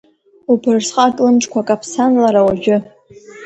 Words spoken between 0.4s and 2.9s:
Убырсҟаҟ лымчқәа каԥсан лара уажәы.